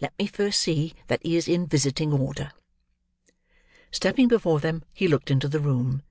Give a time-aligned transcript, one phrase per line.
[0.00, 2.52] Let me first see that he is in visiting order."
[3.90, 6.04] Stepping before them, he looked into the room.